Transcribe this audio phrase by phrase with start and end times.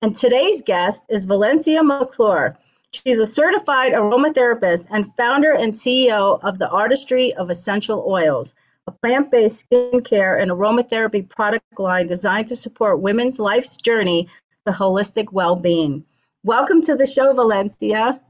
[0.00, 2.56] And today's guest is Valencia McClure.
[2.92, 8.54] She's a certified aromatherapist and founder and CEO of the Artistry of Essential Oils,
[8.86, 14.28] a plant based skincare and aromatherapy product line designed to support women's life's journey
[14.66, 16.04] to holistic well being.
[16.44, 18.20] Welcome to the show, Valencia.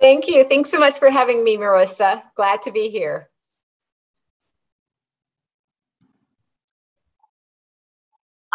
[0.00, 0.44] Thank you.
[0.44, 2.22] Thanks so much for having me, Marissa.
[2.36, 3.27] Glad to be here.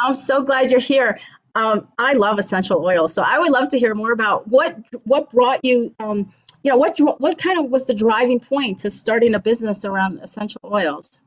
[0.03, 1.19] I'm so glad you're here.
[1.55, 5.29] Um, I love essential oils, so I would love to hear more about what what
[5.29, 5.95] brought you.
[5.99, 6.31] Um,
[6.63, 10.19] you know, what what kind of was the driving point to starting a business around
[10.19, 11.21] essential oils?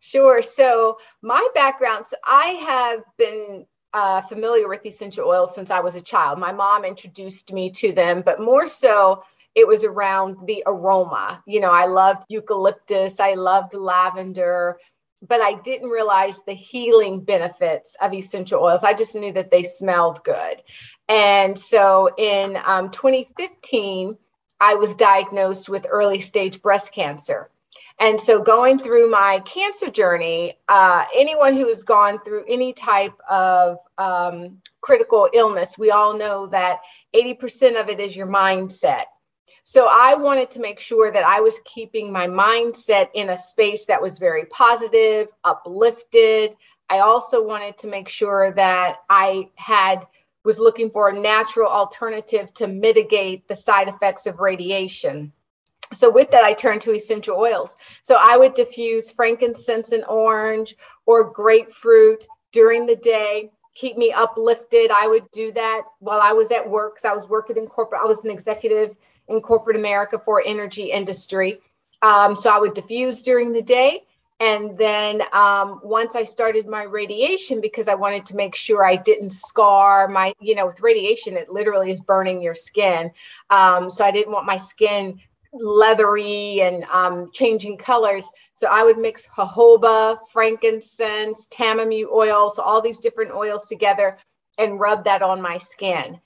[0.00, 0.42] Sure.
[0.42, 5.96] So my background, so I have been uh, familiar with essential oils since I was
[5.96, 6.38] a child.
[6.38, 9.22] My mom introduced me to them, but more so,
[9.54, 11.42] it was around the aroma.
[11.46, 14.78] You know, I loved eucalyptus, I loved lavender
[15.26, 18.84] but I didn't realize the healing benefits of essential oils.
[18.84, 20.62] I just knew that they smelled good.
[21.08, 24.16] And so in um, 2015,
[24.60, 27.50] I was diagnosed with early stage breast cancer.
[28.00, 33.14] And so, going through my cancer journey, uh, anyone who has gone through any type
[33.28, 36.78] of um, critical illness, we all know that
[37.14, 39.04] 80% of it is your mindset.
[39.70, 43.84] So I wanted to make sure that I was keeping my mindset in a space
[43.84, 46.56] that was very positive, uplifted.
[46.88, 50.06] I also wanted to make sure that I had
[50.42, 55.32] was looking for a natural alternative to mitigate the side effects of radiation.
[55.92, 57.76] So with that, I turned to essential oils.
[58.00, 64.90] So I would diffuse frankincense and orange or grapefruit during the day, keep me uplifted.
[64.90, 66.94] I would do that while I was at work.
[66.94, 68.00] Because I was working in corporate.
[68.02, 68.96] I was an executive
[69.28, 71.60] in corporate America for energy industry.
[72.02, 74.04] Um, so I would diffuse during the day.
[74.40, 78.94] And then um, once I started my radiation, because I wanted to make sure I
[78.94, 83.10] didn't scar my, you know, with radiation, it literally is burning your skin.
[83.50, 85.20] Um, so I didn't want my skin
[85.52, 88.28] leathery and um, changing colors.
[88.52, 94.18] So I would mix jojoba, frankincense, tamanu oil, so all these different oils together
[94.58, 96.20] and rub that on my skin.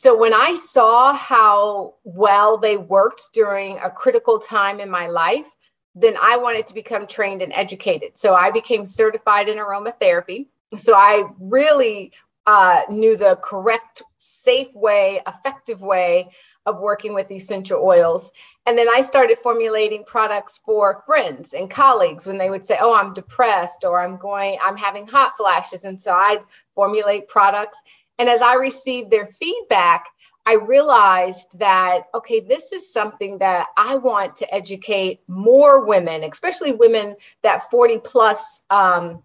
[0.00, 5.48] So when I saw how well they worked during a critical time in my life,
[5.92, 8.16] then I wanted to become trained and educated.
[8.16, 10.46] So I became certified in aromatherapy.
[10.78, 12.12] So I really
[12.46, 16.28] uh, knew the correct, safe way, effective way
[16.64, 18.30] of working with essential oils.
[18.66, 22.94] And then I started formulating products for friends and colleagues when they would say, Oh,
[22.94, 25.82] I'm depressed or I'm going, I'm having hot flashes.
[25.82, 26.44] And so I'd
[26.76, 27.82] formulate products
[28.18, 30.06] and as I received their feedback,
[30.48, 36.72] I realized that, okay, this is something that I want to educate more women, especially
[36.72, 39.22] women that 40 plus um,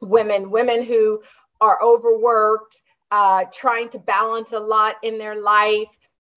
[0.00, 1.22] women, women who
[1.60, 5.88] are overworked, uh, trying to balance a lot in their life.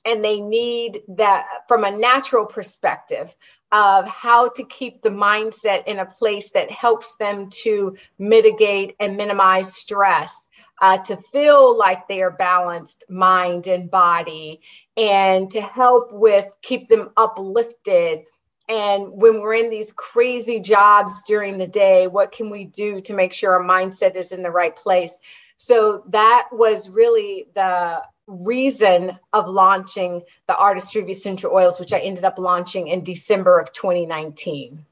[0.04, 3.34] And they need that from a natural perspective
[3.72, 9.16] of how to keep the mindset in a place that helps them to mitigate and
[9.16, 10.50] minimize stress
[10.84, 14.60] uh, to feel like they are balanced mind and body
[14.98, 18.24] and to help with keep them uplifted.
[18.68, 23.14] And when we're in these crazy jobs during the day what can we do to
[23.14, 25.16] make sure our mindset is in the right place?
[25.56, 32.00] So that was really the reason of launching the artistry of essential oils which i
[32.00, 34.86] ended up launching in december of 2019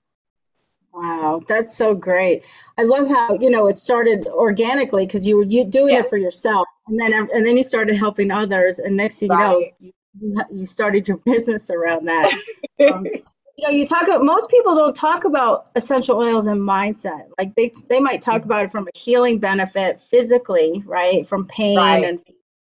[0.94, 2.44] Wow, that's so great.
[2.78, 6.06] I love how, you know, it started organically because you were you doing yes.
[6.06, 9.71] it for yourself and then and then you started helping others and next thing right.
[9.80, 12.31] you know, you, you started your business around that.
[12.92, 17.30] um, you know, you talk about most people don't talk about essential oils and mindset.
[17.38, 21.27] Like they they might talk about it from a healing benefit physically, right?
[21.27, 22.04] From pain right.
[22.04, 22.19] and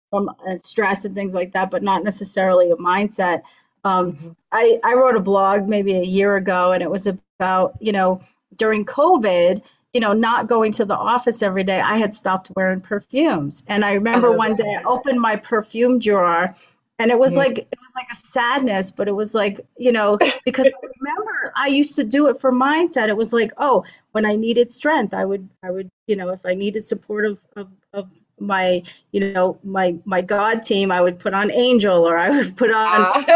[0.09, 3.41] from and stress and things like that, but not necessarily a mindset.
[3.83, 4.29] Um, mm-hmm.
[4.51, 7.07] I, I wrote a blog maybe a year ago and it was
[7.39, 8.21] about, you know,
[8.55, 9.63] during COVID,
[9.93, 13.63] you know, not going to the office every day, I had stopped wearing perfumes.
[13.67, 16.55] And I remember oh, one day I opened my perfume drawer
[16.99, 17.39] and it was mm-hmm.
[17.39, 21.51] like it was like a sadness but it was like you know because i remember
[21.55, 25.13] i used to do it for mindset it was like oh when i needed strength
[25.13, 29.33] i would i would you know if i needed support of of, of my you
[29.33, 33.01] know my my god team i would put on angel or i would put on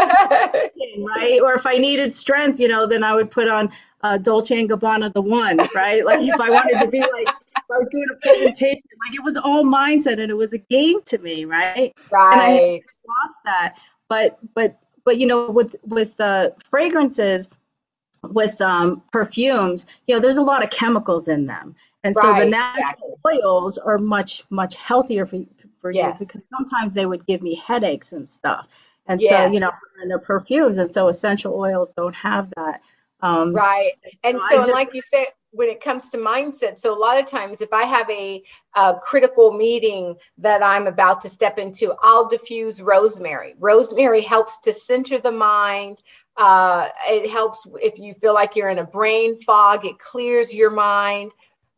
[0.98, 1.40] right?
[1.42, 3.70] Or if i needed strength you know then i would put on
[4.04, 6.04] uh, dolce and gabbana the one right?
[6.04, 9.36] Like if i wanted to be like i was doing a presentation like it was
[9.36, 11.92] all mindset and it was a game to me right?
[12.12, 13.78] Right and i lost that.
[14.08, 17.50] But but but you know with with uh, fragrances
[18.22, 22.46] with um, perfumes you know there's a lot of chemicals in them and so the
[22.46, 23.40] natural exactly.
[23.44, 25.42] oils are much, much healthier for,
[25.80, 26.18] for yes.
[26.18, 28.68] you because sometimes they would give me headaches and stuff.
[29.06, 29.30] And yes.
[29.30, 29.70] so, you know,
[30.00, 32.80] and the perfumes, and so essential oils don't have that.
[33.20, 33.84] Um, right.
[34.24, 37.20] And so, so just, like you said, when it comes to mindset, so a lot
[37.20, 38.42] of times if I have a,
[38.74, 43.54] a, critical meeting that I'm about to step into, I'll diffuse rosemary.
[43.58, 46.02] Rosemary helps to center the mind.
[46.36, 50.70] Uh, it helps if you feel like you're in a brain fog, it clears your
[50.70, 51.32] mind.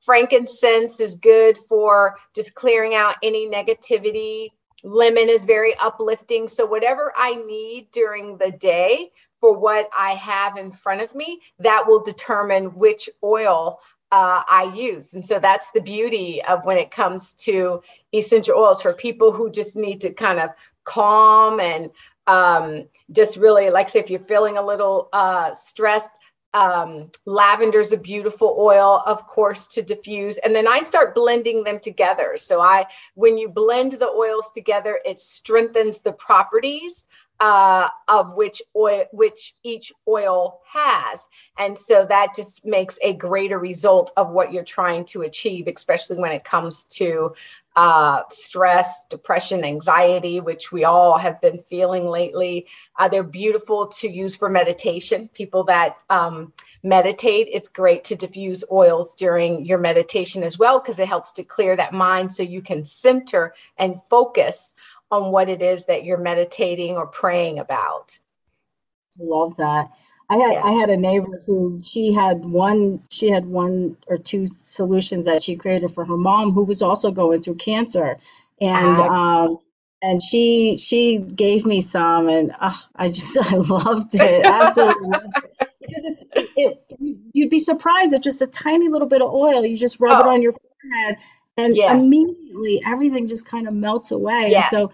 [0.05, 4.49] Frankincense is good for just clearing out any negativity.
[4.83, 6.49] Lemon is very uplifting.
[6.49, 11.41] So, whatever I need during the day for what I have in front of me,
[11.59, 13.81] that will determine which oil
[14.13, 15.13] uh, I use.
[15.15, 19.51] And so that's the beauty of when it comes to essential oils for people who
[19.51, 20.51] just need to kind of
[20.85, 21.91] calm and
[22.27, 26.11] um, just really, like, say, if you're feeling a little uh, stressed,
[26.55, 30.39] um, lavender is a beautiful oil, of course, to diffuse.
[30.39, 32.37] And then I start blending them together.
[32.37, 37.07] So I, when you blend the oils together, it strengthens the properties
[37.41, 41.27] uh, of which oil, which each oil has.
[41.59, 46.19] And so that just makes a greater result of what you're trying to achieve, especially
[46.19, 47.35] when it comes to
[47.77, 52.67] uh, stress, depression, anxiety, which we all have been feeling lately.
[52.99, 55.29] Uh, they're beautiful to use for meditation.
[55.35, 60.99] People that um, meditate, it's great to diffuse oils during your meditation as well, because
[60.99, 64.73] it helps to clear that mind so you can center and focus
[65.11, 68.19] on what it is that you're meditating or praying about.
[69.19, 69.91] Love that.
[70.29, 70.63] I had yeah.
[70.65, 75.43] I had a neighbor who she had one she had one or two solutions that
[75.43, 78.19] she created for her mom who was also going through cancer,
[78.61, 79.59] and uh, um,
[80.03, 85.27] and she she gave me some, and uh, I just I loved it absolutely loved
[85.27, 85.69] it.
[85.81, 89.65] because it's it, it, you'd be surprised at just a tiny little bit of oil
[89.65, 90.29] you just rub oh.
[90.29, 91.19] it on your forehead
[91.57, 92.01] and yes.
[92.01, 94.49] immediately everything just kind of melts away.
[94.51, 94.73] Yes.
[94.73, 94.93] And so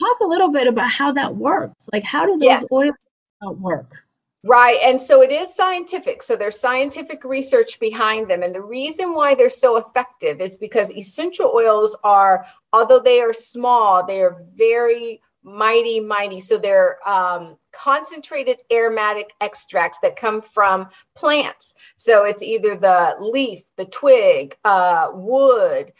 [0.00, 1.88] talk a little bit about how that works.
[1.92, 2.64] Like how do those yes.
[2.72, 2.94] oils
[3.42, 4.04] work?
[4.42, 4.78] Right.
[4.82, 6.22] And so it is scientific.
[6.22, 8.42] So there's scientific research behind them.
[8.42, 13.34] And the reason why they're so effective is because essential oils are, although they are
[13.34, 16.40] small, they are very mighty, mighty.
[16.40, 21.74] So they're um, concentrated aromatic extracts that come from plants.
[21.96, 25.92] So it's either the leaf, the twig, uh, wood,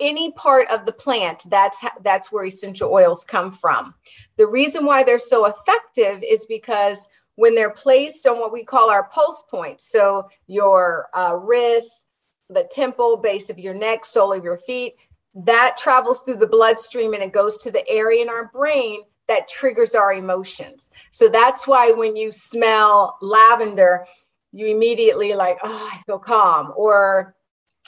[0.00, 3.94] any part of the plant that's that's where essential oils come from
[4.36, 7.06] the reason why they're so effective is because
[7.38, 9.88] when they're placed on what we call our pulse points.
[9.88, 12.06] So your uh, wrists,
[12.50, 14.96] the temple, base of your neck, sole of your feet,
[15.36, 19.46] that travels through the bloodstream and it goes to the area in our brain that
[19.46, 20.90] triggers our emotions.
[21.10, 24.04] So that's why when you smell lavender,
[24.50, 26.72] you immediately like, oh, I feel calm.
[26.76, 27.36] Or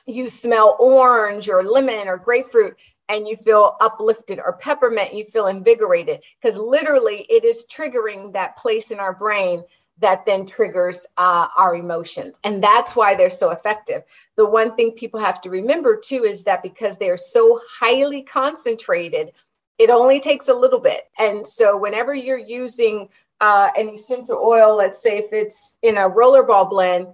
[0.07, 2.77] you smell orange or lemon or grapefruit
[3.11, 6.23] and you feel uplifted or peppermint you feel invigorated.
[6.41, 9.63] Because literally it is triggering that place in our brain
[9.99, 12.37] that then triggers uh, our emotions.
[12.45, 14.03] And that's why they're so effective.
[14.37, 18.23] The one thing people have to remember too is that because they are so highly
[18.23, 19.33] concentrated
[19.79, 21.05] it only takes a little bit.
[21.19, 23.09] And so whenever you're using
[23.41, 27.07] uh, an essential oil let's say if it's in a rollerball blend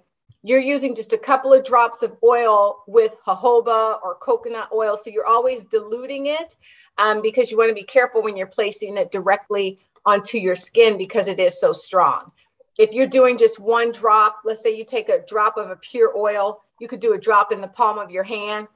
[0.46, 4.96] you're using just a couple of drops of oil with jojoba or coconut oil.
[4.96, 6.54] So you're always diluting it
[6.98, 10.96] um, because you want to be careful when you're placing it directly onto your skin
[10.98, 12.30] because it is so strong.
[12.78, 16.16] If you're doing just one drop, let's say you take a drop of a pure
[16.16, 18.68] oil, you could do a drop in the palm of your hand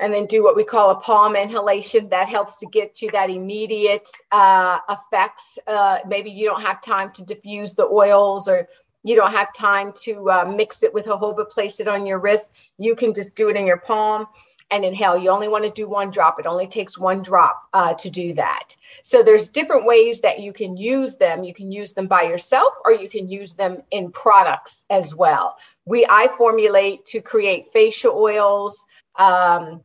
[0.00, 2.08] and then do what we call a palm inhalation.
[2.08, 5.58] That helps to get you that immediate uh, effects.
[5.66, 8.66] Uh, maybe you don't have time to diffuse the oils or
[9.08, 12.52] you don't have time to uh, mix it with jojoba, place it on your wrist.
[12.76, 14.26] You can just do it in your palm
[14.70, 15.16] and inhale.
[15.16, 16.38] You only want to do one drop.
[16.38, 18.76] It only takes one drop uh, to do that.
[19.02, 21.42] So there's different ways that you can use them.
[21.42, 25.56] You can use them by yourself, or you can use them in products as well.
[25.86, 28.84] We I formulate to create facial oils.
[29.18, 29.82] Um,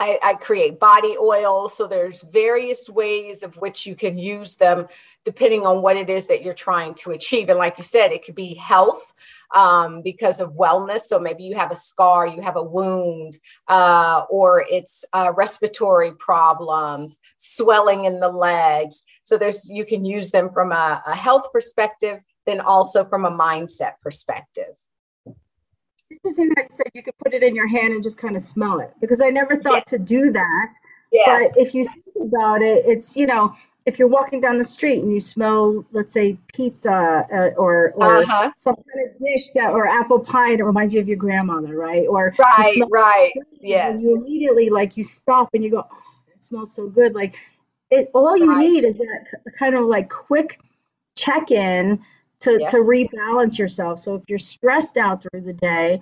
[0.00, 1.74] I, I, create body oils.
[1.74, 4.88] So there's various ways of which you can use them
[5.26, 7.48] depending on what it is that you're trying to achieve.
[7.48, 9.12] And like you said, it could be health
[9.52, 11.00] um, because of wellness.
[11.00, 16.12] So maybe you have a scar, you have a wound, uh, or it's uh, respiratory
[16.12, 19.02] problems, swelling in the legs.
[19.22, 23.30] So there's you can use them from a, a health perspective, then also from a
[23.30, 24.76] mindset perspective.
[26.08, 28.42] Interesting how you said you could put it in your hand and just kind of
[28.42, 29.96] smell it because I never thought yeah.
[29.96, 30.72] to do that.
[31.10, 31.50] Yes.
[31.52, 33.54] But if you think about it, it's you know
[33.86, 38.18] if you're walking down the street and you smell, let's say, pizza uh, or or
[38.18, 38.50] uh-huh.
[38.56, 42.04] some kind of dish that or apple pie that reminds you of your grandmother, right?
[42.08, 44.02] Or right, right, yes.
[44.02, 45.98] You immediately like you stop and you go, oh,
[46.34, 47.14] it smells so good.
[47.14, 47.36] Like
[47.88, 48.58] it, all you right.
[48.58, 49.26] need is that
[49.56, 50.58] kind of like quick
[51.16, 52.00] check in
[52.40, 52.72] to yes.
[52.72, 54.00] to rebalance yourself.
[54.00, 56.00] So if you're stressed out through the day,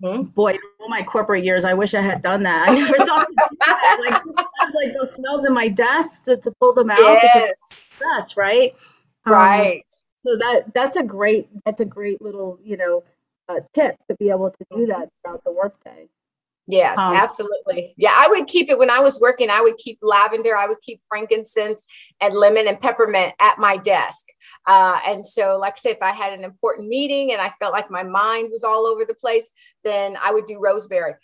[0.00, 0.22] Mm-hmm.
[0.30, 2.68] Boy, all my corporate years, I wish I had done that.
[2.68, 3.98] I never thought about that.
[4.00, 7.32] Like just have like those smells in my desk to, to pull them out yes.
[7.34, 8.74] because stress, right?
[9.26, 9.78] Right.
[9.78, 9.82] Um,
[10.26, 13.02] so that that's a great that's a great little you know
[13.48, 14.90] uh, tip to be able to do mm-hmm.
[14.90, 16.08] that throughout the workday.
[16.68, 17.92] Yes, um, absolutely.
[17.96, 19.50] Yeah, I would keep it when I was working.
[19.50, 21.84] I would keep lavender, I would keep frankincense
[22.20, 24.26] and lemon and peppermint at my desk.
[24.66, 27.72] Uh, and so, like I said, if I had an important meeting and I felt
[27.72, 29.48] like my mind was all over the place,
[29.84, 31.14] then I would do rosemary.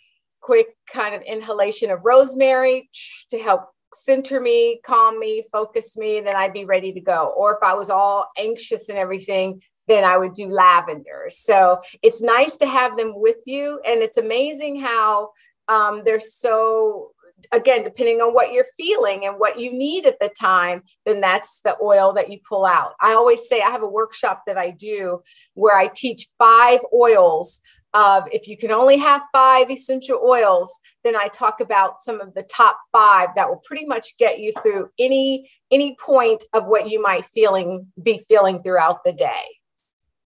[0.41, 2.89] Quick kind of inhalation of rosemary
[3.29, 7.33] to help center me, calm me, focus me, then I'd be ready to go.
[7.35, 11.25] Or if I was all anxious and everything, then I would do lavender.
[11.29, 13.81] So it's nice to have them with you.
[13.85, 15.31] And it's amazing how
[15.67, 17.11] um, they're so,
[17.51, 21.61] again, depending on what you're feeling and what you need at the time, then that's
[21.63, 22.93] the oil that you pull out.
[23.01, 25.21] I always say I have a workshop that I do
[25.53, 27.61] where I teach five oils
[27.95, 32.31] of if you can only have five essential oils then i talk about some of
[32.35, 36.87] the top five that will pretty much get you through any any point of what
[36.87, 39.41] you might feeling be feeling throughout the day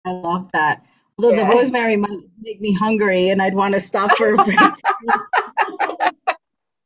[0.05, 0.85] I love that.
[1.17, 1.49] Although yeah.
[1.49, 4.59] the rosemary might make me hungry and I'd want to stop for a break.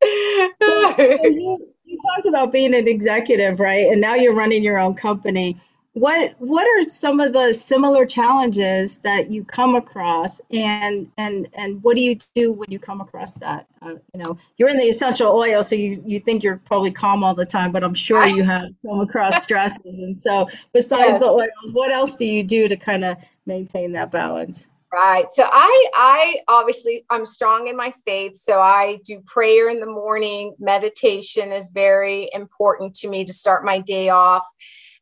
[0.02, 3.88] so, so you, you talked about being an executive, right?
[3.88, 5.58] And now you're running your own company.
[5.94, 10.40] What what are some of the similar challenges that you come across?
[10.52, 13.68] And and and what do you do when you come across that?
[13.82, 17.24] Uh, you know you're in the essential oil so you you think you're probably calm
[17.24, 20.00] all the time but i'm sure you have come across stresses.
[20.00, 24.12] And so besides the oils what else do you do to kind of maintain that
[24.12, 29.70] balance right so i i obviously i'm strong in my faith so i do prayer
[29.70, 34.46] in the morning meditation is very important to me to start my day off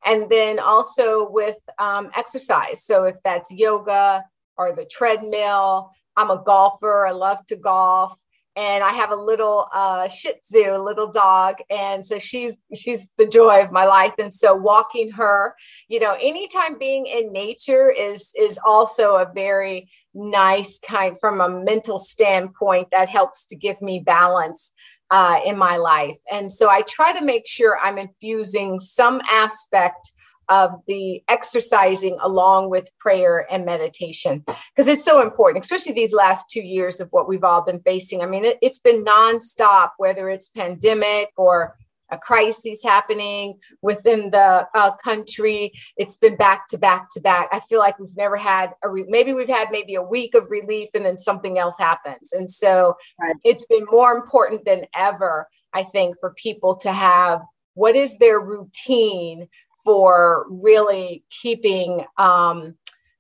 [0.08, 2.84] and then also with um, exercise.
[2.84, 4.24] So if that's yoga
[4.58, 7.06] or the treadmill, I'm a golfer.
[7.06, 8.18] I love to golf.
[8.58, 13.10] And I have a little uh, Shih Tzu, a little dog, and so she's she's
[13.18, 14.16] the joy of my life.
[14.18, 15.54] And so walking her,
[15.88, 21.48] you know, anytime being in nature is is also a very nice kind from a
[21.48, 24.74] mental standpoint that helps to give me balance
[25.12, 26.18] uh, in my life.
[26.32, 30.12] And so I try to make sure I'm infusing some aspect
[30.50, 36.50] of the exercising along with prayer and meditation because it's so important, especially these last
[36.50, 38.22] two years of what we've all been facing.
[38.22, 41.76] I mean, it, has been nonstop, whether it's pandemic or
[42.10, 45.74] a crisis happening within the uh, country.
[45.98, 47.50] It's been back to back to back.
[47.52, 50.50] I feel like we've never had a re- maybe we've had maybe a week of
[50.50, 52.32] relief and then something else happens.
[52.32, 53.36] And so right.
[53.44, 57.42] it's been more important than ever, I think, for people to have
[57.74, 59.48] what is their routine
[59.88, 62.76] for really keeping um,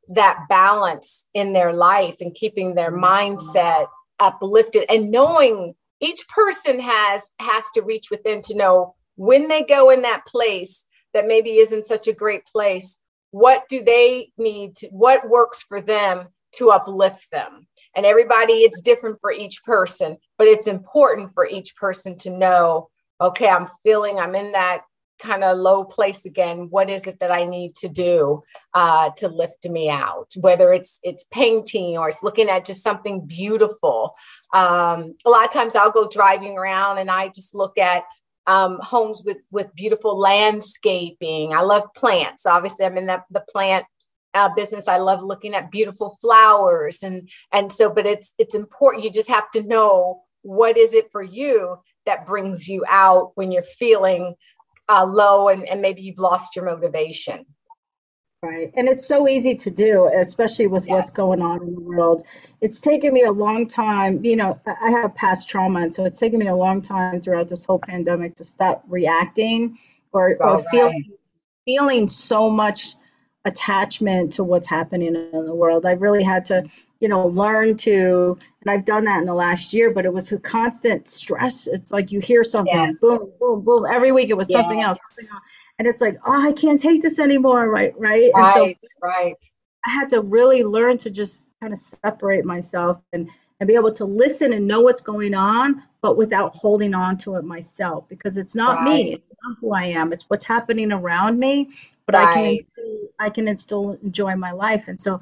[0.09, 3.88] that balance in their life and keeping their mindset
[4.19, 9.91] uplifted and knowing each person has has to reach within to know when they go
[9.91, 13.00] in that place that maybe isn't such a great place
[13.31, 17.67] what do they need to what works for them to uplift them?
[17.95, 22.89] And everybody it's different for each person but it's important for each person to know
[23.21, 24.81] okay i'm feeling i'm in that
[25.19, 28.41] kind of low place again what is it that i need to do
[28.77, 30.31] uh, to lift me out?
[30.39, 34.13] Whether it's it's painting or it's looking at just something beautiful.
[34.53, 38.03] Um, a lot of times i'll go driving around and i just look at
[38.45, 41.53] um, homes with with beautiful landscaping.
[41.53, 42.45] I love plants.
[42.45, 43.86] Obviously i'm in the, the plant
[44.33, 44.88] uh, business.
[44.88, 49.03] I love looking at beautiful flowers and and so but it's it's important.
[49.03, 53.51] You just have to know what is it for you that brings you out when
[53.51, 54.36] you're feeling
[54.89, 57.46] uh, low and, and maybe you've lost your motivation.
[58.44, 58.67] Right.
[58.75, 60.96] And it's so easy to do, especially with yes.
[60.96, 62.22] what's going on in the world.
[62.62, 64.24] It's taken me a long time.
[64.24, 65.82] You know, I have past trauma.
[65.82, 69.79] And so it's taken me a long time throughout this whole pandemic to stop reacting
[70.12, 70.65] or, or right.
[70.70, 71.12] feeling,
[71.65, 72.94] feeling so much
[73.47, 75.85] attachment to what's happening in the world.
[75.85, 76.67] I really had to,
[76.99, 80.31] you know, learn to, and I've done that in the last year, but it was
[80.31, 81.67] a constant stress.
[81.67, 82.95] It's like you hear something, yes.
[82.99, 83.85] boom, boom, boom.
[83.89, 84.59] Every week it was yes.
[84.59, 84.99] something else.
[85.09, 85.43] Something else
[85.79, 89.35] and it's like oh i can't take this anymore right right, right and so right
[89.85, 93.91] i had to really learn to just kind of separate myself and and be able
[93.91, 98.37] to listen and know what's going on but without holding on to it myself because
[98.37, 98.85] it's not right.
[98.85, 101.69] me it's not who i am it's what's happening around me
[102.05, 102.27] but right.
[102.27, 105.19] i can i can still enjoy my life and so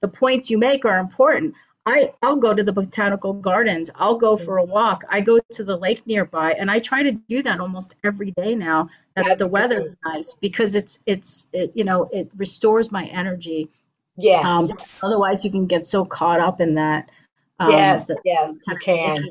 [0.00, 1.54] the points you make are important
[1.88, 3.90] I, I'll go to the botanical gardens.
[3.94, 5.04] I'll go for a walk.
[5.08, 8.54] I go to the lake nearby, and I try to do that almost every day
[8.54, 10.12] now that That's the weather's cool.
[10.12, 13.70] nice because it's it's it, you know it restores my energy.
[14.18, 14.40] Yeah.
[14.40, 14.70] Um,
[15.02, 17.10] otherwise, you can get so caught up in that.
[17.58, 18.10] Um, yes.
[18.24, 19.28] yes, you can.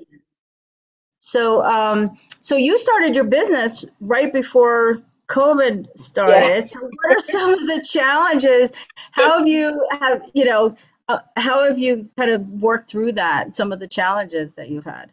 [1.20, 6.66] So, um, so you started your business right before COVID started.
[6.66, 8.72] So, what are some of the challenges?
[9.12, 10.76] How have you have you know?
[11.10, 13.56] Uh, how have you kind of worked through that?
[13.56, 15.12] Some of the challenges that you've had.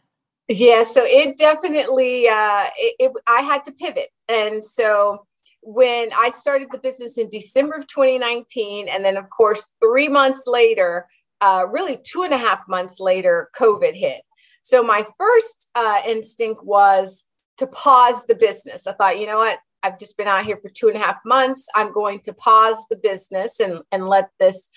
[0.49, 5.27] Yeah, so it definitely uh, it, it, I had to pivot, and so
[5.63, 10.45] when I started the business in December of 2019, and then of course three months
[10.47, 11.07] later,
[11.45, 14.23] uh, really two and a half months later, COVID hit.
[14.63, 17.27] So my first uh, instinct was
[17.59, 18.87] to pause the business.
[18.87, 21.19] I thought, you know what, I've just been out here for two and a half
[21.27, 21.67] months.
[21.75, 24.71] I'm going to pause the business and and let this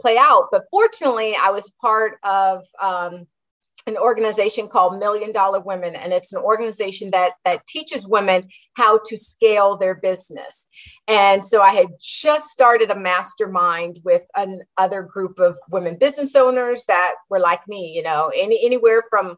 [0.00, 0.48] play out.
[0.50, 3.28] But fortunately, I was part of um,
[3.88, 9.00] an organization called Million Dollar Women, and it's an organization that that teaches women how
[9.06, 10.68] to scale their business.
[11.08, 16.84] And so I had just started a mastermind with another group of women business owners
[16.86, 19.36] that were like me, you know, any, anywhere from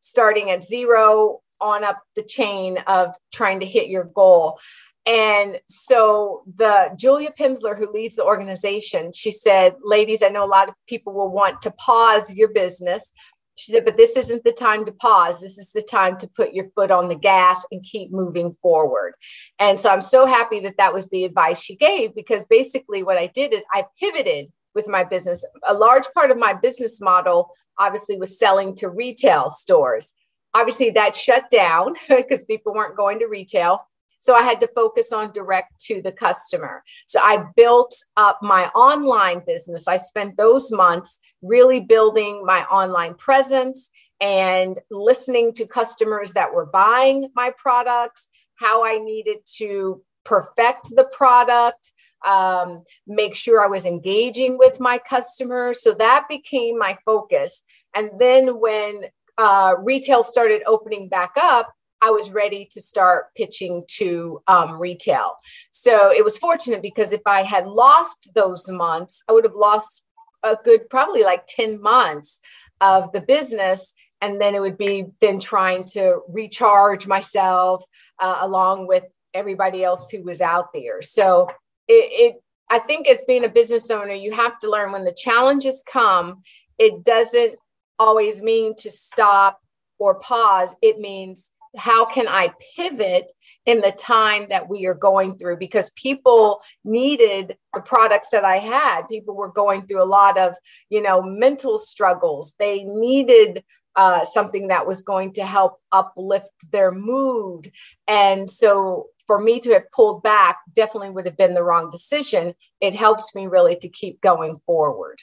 [0.00, 4.58] starting at zero on up the chain of trying to hit your goal.
[5.06, 10.46] And so the Julia Pimsleur, who leads the organization, she said, ladies, I know a
[10.46, 13.12] lot of people will want to pause your business.
[13.60, 15.42] She said, but this isn't the time to pause.
[15.42, 19.12] This is the time to put your foot on the gas and keep moving forward.
[19.58, 23.18] And so I'm so happy that that was the advice she gave because basically what
[23.18, 25.44] I did is I pivoted with my business.
[25.68, 30.14] A large part of my business model obviously was selling to retail stores.
[30.54, 33.86] Obviously, that shut down because people weren't going to retail.
[34.20, 36.84] So I had to focus on direct to the customer.
[37.06, 39.88] So I built up my online business.
[39.88, 46.66] I spent those months really building my online presence and listening to customers that were
[46.66, 51.92] buying my products, how I needed to perfect the product,
[52.26, 55.82] um, make sure I was engaging with my customers.
[55.82, 57.62] So that became my focus.
[57.96, 59.04] And then when
[59.38, 65.34] uh, retail started opening back up, I was ready to start pitching to um, retail.
[65.70, 70.04] So it was fortunate because if I had lost those months, I would have lost
[70.42, 72.40] a good probably like 10 months
[72.80, 73.92] of the business.
[74.22, 77.84] And then it would be then trying to recharge myself
[78.18, 81.02] uh, along with everybody else who was out there.
[81.02, 81.48] So
[81.88, 85.12] it, it, I think as being a business owner, you have to learn when the
[85.12, 86.42] challenges come,
[86.78, 87.56] it doesn't
[87.98, 89.60] always mean to stop
[89.98, 90.74] or pause.
[90.80, 93.30] It means how can I pivot
[93.66, 95.58] in the time that we are going through?
[95.58, 99.02] Because people needed the products that I had.
[99.08, 100.54] People were going through a lot of,
[100.88, 102.54] you know, mental struggles.
[102.58, 103.62] They needed
[103.96, 107.70] uh, something that was going to help uplift their mood.
[108.08, 112.54] And so for me to have pulled back definitely would have been the wrong decision.
[112.80, 115.20] It helped me really to keep going forward.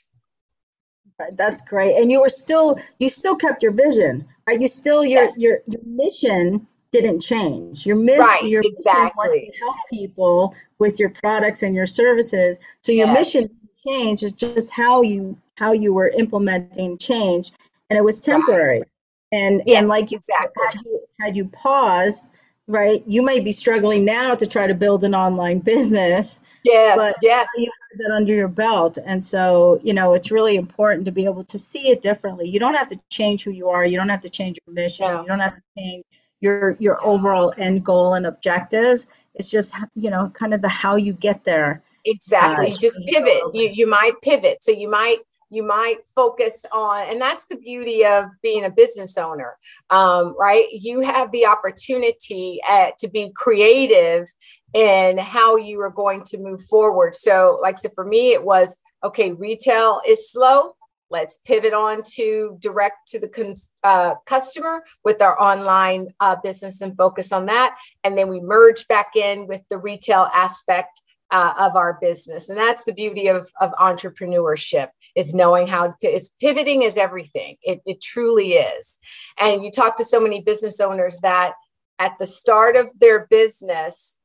[1.33, 1.97] That's great.
[1.97, 4.59] And you were still you still kept your vision, right?
[4.59, 5.33] You still your yes.
[5.37, 7.85] your your mission didn't change.
[7.85, 9.01] Your mission right, your exactly.
[9.01, 12.59] mission was to help people with your products and your services.
[12.81, 13.17] So your yes.
[13.17, 13.49] mission
[13.85, 14.23] changed.
[14.23, 17.51] It's just how you how you were implementing change,
[17.89, 18.79] and it was temporary.
[18.79, 18.87] Right.
[19.31, 20.63] And yes, and like you exactly.
[20.65, 22.31] had you, had you paused,
[22.67, 23.01] right?
[23.07, 26.43] You might be struggling now to try to build an online business.
[26.63, 27.47] Yes, but yes.
[27.55, 28.97] You have that under your belt.
[29.03, 32.49] And so, you know, it's really important to be able to see it differently.
[32.49, 33.85] You don't have to change who you are.
[33.85, 35.07] You don't have to change your mission.
[35.07, 36.03] You don't have to change
[36.41, 39.07] your your overall end goal and objectives.
[39.33, 41.81] It's just, you know, kind of the how you get there.
[42.05, 42.67] Exactly.
[42.67, 43.41] Uh, just pivot.
[43.53, 44.63] You you might pivot.
[44.63, 45.17] So you might
[45.49, 49.57] you might focus on and that's the beauty of being a business owner
[49.89, 54.27] um, right you have the opportunity at, to be creative
[54.73, 57.15] in how you are going to move forward.
[57.15, 60.73] So, like I said, for me, it was okay, retail is slow.
[61.09, 66.97] Let's pivot on to direct to the uh, customer with our online uh, business and
[66.97, 67.77] focus on that.
[68.03, 72.49] And then we merge back in with the retail aspect uh, of our business.
[72.49, 77.57] And that's the beauty of, of entrepreneurship is knowing how it's pivoting is everything.
[77.63, 78.99] It, it truly is.
[79.39, 81.53] And you talk to so many business owners that
[81.97, 84.19] at the start of their business,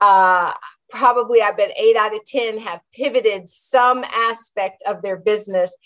[0.00, 0.54] uh,
[0.88, 5.76] probably I bet eight out of 10 have pivoted some aspect of their business.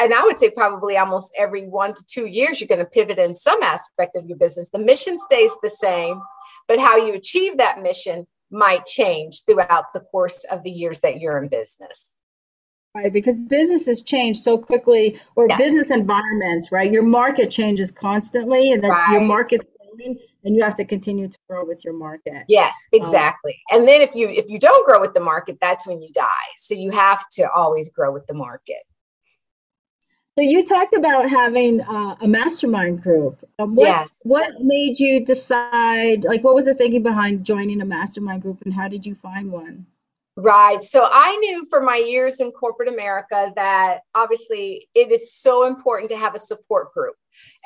[0.00, 3.18] And I would say probably almost every one to two years, you're going to pivot
[3.18, 4.68] in some aspect of your business.
[4.68, 6.20] The mission stays the same,
[6.68, 11.18] but how you achieve that mission might change throughout the course of the years that
[11.18, 12.18] you're in business.
[12.94, 15.58] Right, because businesses change so quickly, or yes.
[15.58, 16.92] business environments, right?
[16.92, 19.12] Your market changes constantly, and right.
[19.12, 19.62] your market
[20.44, 22.44] and you have to continue to grow with your market.
[22.48, 23.60] Yes, um, exactly.
[23.70, 26.10] Um, and then if you if you don't grow with the market, that's when you
[26.12, 26.26] die.
[26.56, 28.82] So you have to always grow with the market.
[30.38, 33.46] So you talked about having uh, a mastermind group.
[33.58, 34.10] Um, what, yes.
[34.22, 36.24] What made you decide?
[36.24, 39.52] Like, what was the thinking behind joining a mastermind group, and how did you find
[39.52, 39.86] one?
[40.36, 40.82] Right.
[40.82, 46.08] So I knew for my years in corporate America that obviously it is so important
[46.10, 47.16] to have a support group.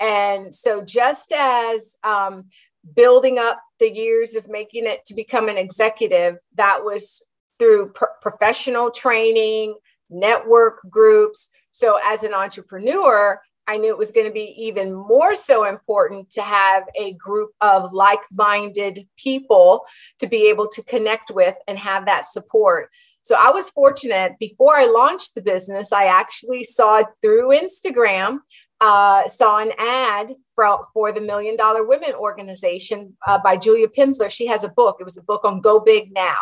[0.01, 2.47] And so just as um,
[2.95, 7.23] building up the years of making it to become an executive, that was
[7.59, 9.77] through professional training,
[10.11, 11.51] network groups.
[11.71, 16.31] So as an entrepreneur, I knew it was going to be even more so important
[16.31, 19.85] to have a group of like minded people
[20.21, 22.91] to be able to connect with and have that support.
[23.23, 28.39] So I was fortunate before I launched the business, I actually saw through Instagram,
[28.81, 34.31] uh, saw an ad for, for the Million Dollar Women organization uh, by Julia Pimsleur.
[34.31, 34.99] She has a book.
[35.01, 36.37] It was a book on Go Big Now.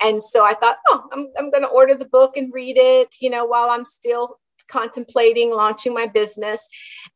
[0.00, 3.14] And so I thought, oh, I'm, I'm going to order the book and read it,
[3.20, 6.68] you know, while I'm still contemplating launching my business.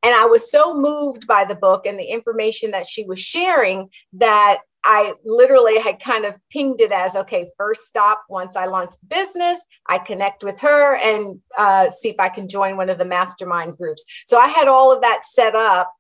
[0.03, 3.89] And I was so moved by the book and the information that she was sharing
[4.15, 8.93] that I literally had kind of pinged it as okay, first stop once I launch
[9.01, 12.99] the business, I connect with her and uh, see if I can join one of
[12.99, 14.05] the mastermind groups.
[14.27, 15.93] So I had all of that set up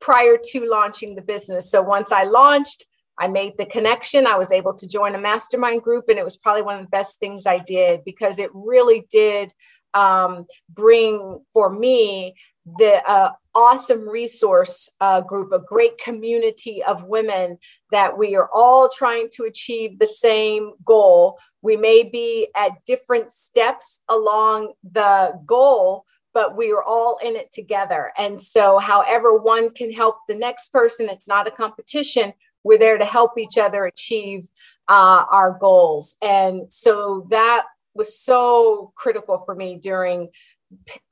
[0.00, 1.70] prior to launching the business.
[1.70, 2.86] So once I launched,
[3.18, 4.26] I made the connection.
[4.26, 6.90] I was able to join a mastermind group, and it was probably one of the
[6.90, 9.52] best things I did because it really did
[9.96, 12.34] um, bring for me
[12.78, 17.58] the uh, awesome resource uh, group, a great community of women
[17.92, 21.38] that we are all trying to achieve the same goal.
[21.62, 26.04] We may be at different steps along the goal,
[26.34, 28.12] but we are all in it together.
[28.18, 32.34] And so, however, one can help the next person, it's not a competition.
[32.64, 34.48] We're there to help each other achieve
[34.88, 36.16] uh, our goals.
[36.20, 40.28] And so that was so critical for me during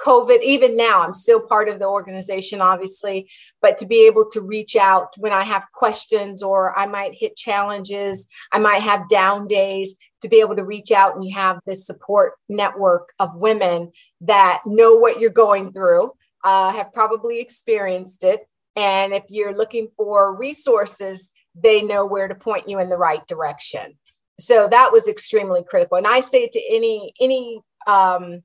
[0.00, 0.42] COVID.
[0.42, 3.30] Even now, I'm still part of the organization, obviously,
[3.62, 7.36] but to be able to reach out when I have questions or I might hit
[7.36, 11.60] challenges, I might have down days, to be able to reach out and you have
[11.66, 13.92] this support network of women
[14.22, 16.10] that know what you're going through,
[16.42, 18.42] uh, have probably experienced it.
[18.74, 23.24] And if you're looking for resources, they know where to point you in the right
[23.26, 23.98] direction
[24.38, 25.96] so that was extremely critical.
[25.96, 28.42] And i say to any any um,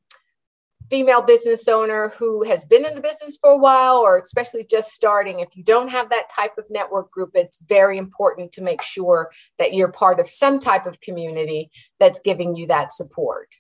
[0.90, 4.92] female business owner who has been in the business for a while or especially just
[4.92, 8.82] starting if you don't have that type of network group it's very important to make
[8.82, 13.54] sure that you're part of some type of community that's giving you that support.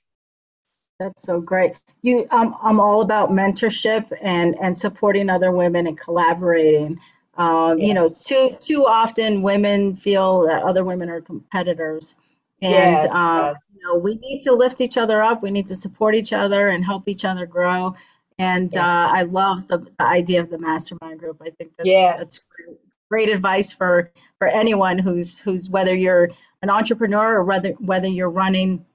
[1.00, 1.80] That's so great.
[2.02, 7.00] You um, i'm all about mentorship and and supporting other women and collaborating
[7.40, 12.18] um, You know, too too often women feel that other women are competitors,
[12.62, 12.72] and
[13.02, 13.56] yes, um, yes.
[13.74, 15.42] You know, we need to lift each other up.
[15.42, 17.96] We need to support each other and help each other grow.
[18.38, 21.42] And uh, I love the, the, idea of the mastermind group.
[21.42, 22.20] I think that's yes.
[22.20, 22.78] that's great,
[23.10, 26.30] great advice for for anyone who's who's whether you're
[26.62, 28.86] an entrepreneur or whether whether you're running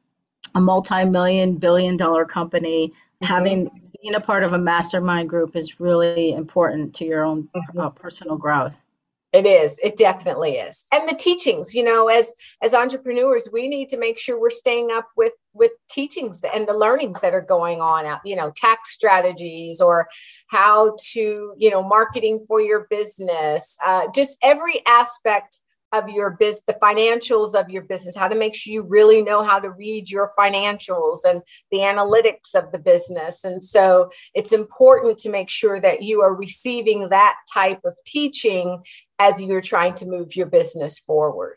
[0.55, 3.27] a multi-million billion dollar company mm-hmm.
[3.27, 7.81] having being a part of a mastermind group is really important to your own mm-hmm.
[7.81, 8.85] uh, personal growth.
[9.33, 9.81] It is.
[9.83, 10.85] It definitely is.
[10.93, 14.91] And the teachings you know as as entrepreneurs we need to make sure we're staying
[14.93, 18.93] up with with teachings and the learnings that are going on out you know tax
[18.93, 20.07] strategies or
[20.49, 25.59] how to you know marketing for your business uh, just every aspect
[25.95, 29.45] of your business, the financials of your business, how to make sure you really know
[29.45, 33.45] how to read your financials and the analytics of the business.
[33.45, 38.83] And so it's important to make sure that you are receiving that type of teaching
[39.19, 41.57] as you're trying to move your business forward.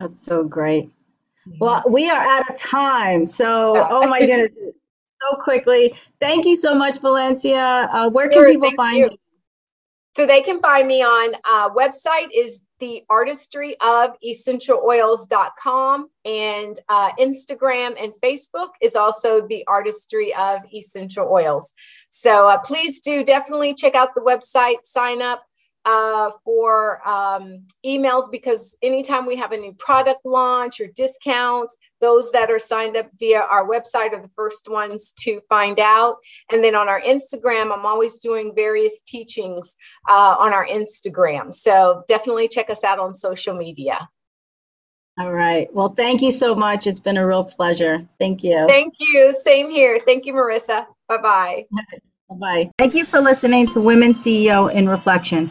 [0.00, 0.90] That's so great.
[1.60, 3.26] Well, we are out of time.
[3.26, 4.50] So, oh my goodness,
[5.20, 5.94] so quickly.
[6.20, 7.88] Thank you so much, Valencia.
[7.92, 9.04] Uh, where can Sure, people find you.
[9.10, 9.18] you?
[10.16, 17.10] So they can find me on uh, website is the artistry of essentialoils.com and uh,
[17.18, 21.72] Instagram and Facebook is also the artistry of essential oils.
[22.10, 25.42] So uh, please do definitely check out the website, sign up
[25.84, 32.30] uh, for um, emails because anytime we have a new product launch or discounts, those
[32.32, 36.16] that are signed up via our website are the first ones to find out.
[36.52, 39.76] And then on our Instagram, I'm always doing various teachings
[40.08, 41.52] uh, on our Instagram.
[41.54, 44.08] So definitely check us out on social media.
[45.18, 45.68] All right.
[45.74, 46.86] Well, thank you so much.
[46.86, 48.06] It's been a real pleasure.
[48.20, 48.66] Thank you.
[48.68, 49.34] Thank you.
[49.42, 49.98] Same here.
[49.98, 50.86] Thank you, Marissa.
[51.08, 51.64] Bye bye.
[52.38, 52.70] Bye.
[52.78, 55.50] Thank you for listening to Women CEO in Reflection.